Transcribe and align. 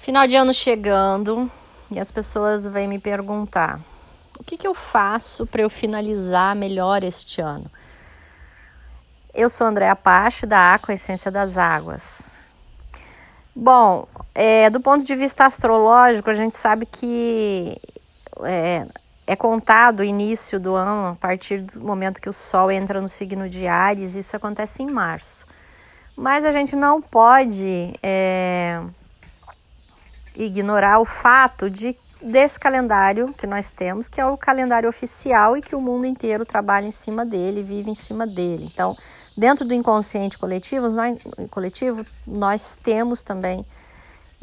Final 0.00 0.26
de 0.26 0.34
ano 0.34 0.54
chegando 0.54 1.50
e 1.90 2.00
as 2.00 2.10
pessoas 2.10 2.66
vêm 2.66 2.88
me 2.88 2.98
perguntar: 2.98 3.78
o 4.38 4.42
que, 4.42 4.56
que 4.56 4.66
eu 4.66 4.72
faço 4.72 5.46
para 5.46 5.60
eu 5.60 5.68
finalizar 5.68 6.56
melhor 6.56 7.04
este 7.04 7.42
ano? 7.42 7.70
Eu 9.34 9.50
sou 9.50 9.66
Andréa 9.66 9.94
Pache, 9.94 10.46
da 10.46 10.72
Aqua 10.72 10.94
Essência 10.94 11.30
das 11.30 11.58
Águas. 11.58 12.34
Bom, 13.54 14.08
é, 14.34 14.70
do 14.70 14.80
ponto 14.80 15.04
de 15.04 15.14
vista 15.14 15.44
astrológico, 15.44 16.30
a 16.30 16.34
gente 16.34 16.56
sabe 16.56 16.86
que 16.86 17.76
é, 18.42 18.86
é 19.26 19.36
contado 19.36 20.00
o 20.00 20.04
início 20.04 20.58
do 20.58 20.74
ano 20.74 21.08
a 21.08 21.14
partir 21.16 21.60
do 21.60 21.78
momento 21.78 22.22
que 22.22 22.28
o 22.28 22.32
Sol 22.32 22.70
entra 22.70 23.02
no 23.02 23.08
signo 23.08 23.50
de 23.50 23.66
Ares, 23.66 24.14
isso 24.14 24.34
acontece 24.34 24.82
em 24.82 24.90
março. 24.90 25.46
Mas 26.16 26.46
a 26.46 26.52
gente 26.52 26.74
não 26.74 27.02
pode 27.02 27.92
é, 28.02 28.82
ignorar 30.44 31.00
o 31.00 31.04
fato 31.04 31.68
de 31.68 31.96
desse 32.22 32.60
calendário 32.60 33.32
que 33.32 33.46
nós 33.46 33.70
temos, 33.70 34.06
que 34.06 34.20
é 34.20 34.26
o 34.26 34.36
calendário 34.36 34.88
oficial 34.88 35.56
e 35.56 35.62
que 35.62 35.74
o 35.74 35.80
mundo 35.80 36.06
inteiro 36.06 36.44
trabalha 36.44 36.86
em 36.86 36.90
cima 36.90 37.24
dele, 37.24 37.62
vive 37.62 37.90
em 37.90 37.94
cima 37.94 38.26
dele. 38.26 38.68
Então, 38.72 38.94
dentro 39.36 39.64
do 39.66 39.72
inconsciente 39.72 40.36
coletivo, 40.36 40.88
nós, 40.90 41.18
coletivo, 41.50 42.04
nós 42.26 42.76
temos 42.76 43.22
também 43.22 43.64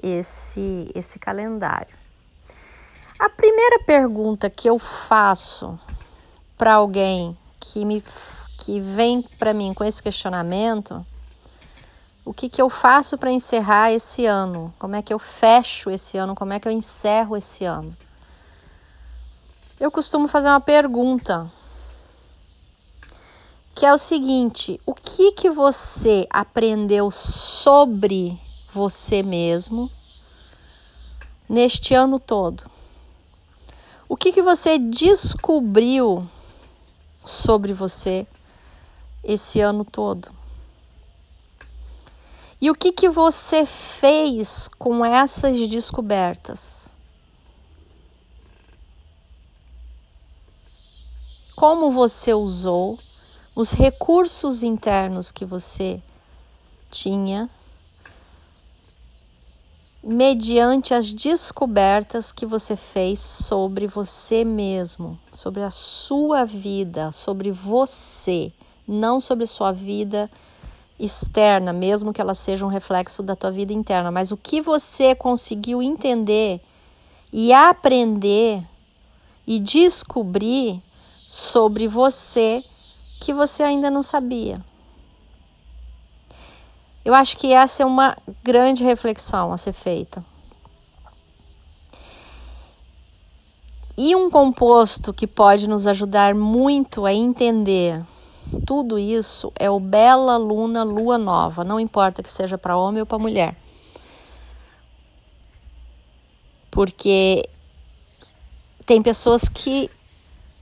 esse, 0.02 0.91
esse 0.95 1.20
calendário. 1.20 1.95
A 3.20 3.29
primeira 3.29 3.79
pergunta 3.79 4.49
que 4.49 4.70
eu 4.70 4.79
faço 4.79 5.79
para 6.57 6.73
alguém 6.76 7.38
que 7.59 7.85
me 7.85 8.04
que 8.59 8.82
vem 8.82 9.21
para 9.21 9.54
mim 9.54 9.73
com 9.73 9.84
esse 9.84 10.02
questionamento 10.02 11.05
o 12.27 12.34
que, 12.34 12.49
que 12.49 12.62
eu 12.62 12.70
faço 12.70 13.17
para 13.17 13.31
encerrar 13.31 13.94
esse 13.94 14.26
ano? 14.26 14.73
Como 14.77 14.98
é 14.98 15.02
que 15.02 15.13
eu 15.13 15.18
fecho 15.18 15.90
esse 15.90 16.18
ano? 16.18 16.35
Como 16.35 16.52
é 16.52 16.59
que 16.59 16.68
eu 16.68 16.72
encerro 16.73 17.38
esse 17.38 17.63
ano? 17.63 17.95
Eu 19.79 19.90
costumo 19.90 20.27
fazer 20.27 20.49
uma 20.49 20.60
pergunta, 20.60 21.49
que 23.74 23.85
é 23.85 23.93
o 23.93 23.98
seguinte: 23.98 24.77
o 24.85 24.93
que 24.93 25.32
que 25.32 25.49
você 25.49 26.27
aprendeu 26.29 27.10
sobre 27.12 28.38
você 28.73 29.23
mesmo 29.23 29.90
neste 31.48 31.94
ano 31.94 32.20
todo? 32.20 32.70
O 34.10 34.18
que 34.18 34.34
que 34.34 34.41
você 34.41 34.77
descobriu 34.77 36.27
sobre 37.23 37.71
você 37.71 38.27
esse 39.23 39.62
ano 39.62 39.85
todo? 39.85 40.37
E 42.60 42.72
o 42.72 42.76
que, 42.76 42.91
que 42.91 43.08
você 43.08 43.66
fez 43.66 44.68
com 44.68 45.05
essas 45.05 45.58
descobertas? 45.68 46.90
Como 51.55 51.91
você 51.91 52.34
usou 52.34 52.98
os 53.55 53.72
recursos 53.72 54.63
internos 54.63 55.32
que 55.32 55.46
você 55.46 56.02
tinha 56.90 57.50
mediante 60.04 60.94
as 60.94 61.12
descobertas 61.12 62.32
que 62.32 62.46
você 62.46 62.76
fez 62.76 63.20
sobre 63.20 63.88
você 63.88 64.46
mesmo, 64.46 65.19
sobre 65.34 65.63
a 65.63 65.69
sua 65.69 66.46
vida, 66.46 67.12
sobre 67.12 67.52
você, 67.52 68.53
não 68.88 69.19
sobre 69.19 69.46
sua 69.46 69.72
vida 69.72 70.30
externa, 71.00 71.72
mesmo 71.72 72.12
que 72.12 72.19
ela 72.19 72.34
seja 72.34 72.66
um 72.66 72.69
reflexo 72.69 73.22
da 73.22 73.35
tua 73.35 73.51
vida 73.51 73.73
interna, 73.73 74.12
mas 74.12 74.31
o 74.31 74.38
que 74.38 74.62
você 74.62 75.13
conseguiu 75.13 75.81
entender 75.81 76.59
e 77.31 77.53
aprender 77.53 78.63
e 79.45 79.59
descobrir 79.59 80.81
sobre 81.19 81.88
você 81.88 82.63
que 83.22 83.33
você 83.33 83.63
ainda 83.63 83.89
não 83.91 84.01
sabia. 84.01 84.63
Eu 87.03 87.13
acho 87.13 87.38
que 87.38 87.53
essa 87.53 87.83
é 87.83 87.85
uma 87.85 88.17
grande 88.43 88.83
reflexão 88.83 89.53
a 89.53 89.57
ser 89.57 89.73
feita. 89.73 90.23
E 93.97 94.16
um 94.16 94.29
composto 94.29 95.13
que 95.13 95.25
pode 95.25 95.67
nos 95.67 95.88
ajudar 95.88 96.35
muito 96.35 97.05
a 97.05 97.13
entender 97.13 98.03
tudo 98.66 98.97
isso 98.97 99.52
é 99.56 99.69
o 99.69 99.80
Bela 99.80 100.38
Luna 100.38 100.84
Lua 100.84 101.18
Nova, 101.18 101.63
não 101.63 101.80
importa 101.80 102.24
que 102.24 102.31
seja 102.31 102.58
para 102.58 102.78
homem 102.78 103.02
ou 103.02 103.06
para 103.06 103.19
mulher. 103.19 103.56
Porque 106.72 107.50
tem 108.85 109.02
pessoas 109.02 109.50
que 109.50 109.90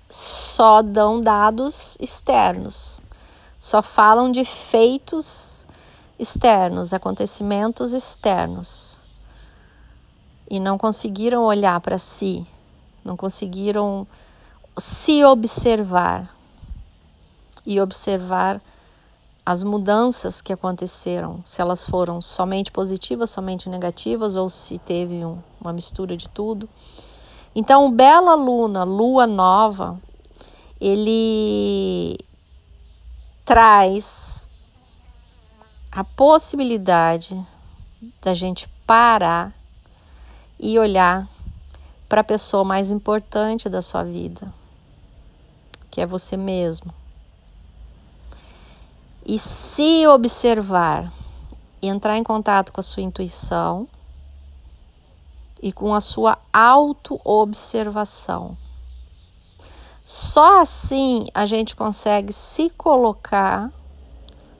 só 0.09 0.81
dão 0.81 1.19
dados 1.19 1.97
externos, 1.99 3.01
só 3.59 3.81
falam 3.81 4.31
de 4.31 4.45
feitos 4.45 5.67
externos, 6.17 6.93
acontecimentos 6.93 7.93
externos. 7.93 8.99
E 10.49 10.59
não 10.59 10.77
conseguiram 10.77 11.43
olhar 11.43 11.79
para 11.81 11.97
si, 11.97 12.45
não 13.03 13.17
conseguiram 13.17 14.07
se 14.77 15.23
observar 15.23 16.34
e 17.65 17.81
observar 17.81 18.61
as 19.45 19.61
mudanças 19.61 20.41
que 20.41 20.51
aconteceram, 20.51 21.39
se 21.45 21.61
elas 21.61 21.85
foram 21.85 22.19
somente 22.21 22.71
positivas, 22.71 23.29
somente 23.29 23.69
negativas 23.69 24.35
ou 24.35 24.49
se 24.49 24.79
teve 24.79 25.23
um, 25.23 25.37
uma 25.61 25.71
mistura 25.71 26.17
de 26.17 26.27
tudo. 26.27 26.67
Então, 27.55 27.85
o 27.85 27.91
Bela 27.91 28.33
Luna, 28.33 28.83
Lua 28.83 29.27
Nova, 29.27 30.01
ele 30.81 32.17
traz 33.45 34.47
a 35.91 36.03
possibilidade 36.03 37.39
da 38.21 38.33
gente 38.33 38.67
parar 38.85 39.53
e 40.59 40.77
olhar 40.79 41.27
para 42.09 42.21
a 42.21 42.23
pessoa 42.23 42.63
mais 42.63 42.89
importante 42.89 43.69
da 43.69 43.81
sua 43.81 44.03
vida, 44.03 44.51
que 45.91 46.01
é 46.01 46.05
você 46.05 46.35
mesmo 46.35 46.91
e 49.25 49.39
se 49.39 50.05
observar, 50.07 51.11
entrar 51.81 52.17
em 52.17 52.23
contato 52.23 52.71
com 52.71 52.79
a 52.79 52.83
sua 52.83 53.01
intuição 53.01 53.87
e 55.61 55.73
com 55.73 55.93
a 55.93 56.01
sua 56.01 56.37
auto-observação. 56.53 58.55
Só 60.05 60.61
assim 60.61 61.25
a 61.33 61.47
gente 61.47 61.75
consegue 61.75 62.31
se 62.31 62.69
colocar 62.69 63.71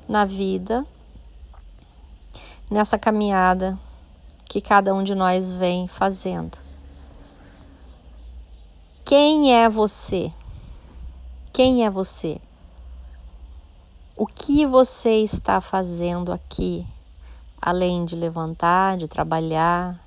na 0.10 0.26
vida, 0.26 0.84
nessa 2.70 2.98
caminhada 2.98 3.78
que 4.46 4.60
cada 4.60 4.94
um 4.96 5.04
de 5.04 5.14
nós 5.14 5.52
vem 5.52 5.88
fazendo. 5.88 6.58
Quem 9.04 9.54
é 9.54 9.70
você? 9.70 10.34
Quem 11.54 11.86
é 11.86 11.92
você? 11.92 12.42
O 14.18 14.26
que 14.26 14.66
você 14.66 15.18
está 15.24 15.60
fazendo 15.60 16.32
aqui, 16.32 16.88
além 17.62 18.06
de 18.06 18.16
levantar, 18.16 18.96
de 18.96 19.10
trabalhar, 19.10 20.00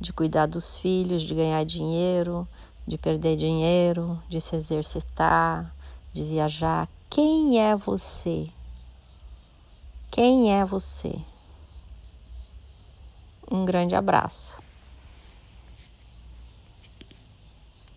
de 0.00 0.12
cuidar 0.12 0.46
dos 0.46 0.76
filhos, 0.76 1.22
de 1.22 1.36
ganhar 1.36 1.64
dinheiro, 1.64 2.48
de 2.84 2.98
perder 2.98 3.36
dinheiro, 3.36 4.20
de 4.28 4.40
se 4.40 4.56
exercitar, 4.56 5.72
de 6.12 6.24
viajar? 6.24 6.88
Quem 7.08 7.60
é 7.60 7.76
você? 7.76 8.48
Quem 10.10 10.52
é 10.52 10.64
você? 10.64 11.16
Um 13.48 13.64
grande 13.64 13.94
abraço. 13.94 14.60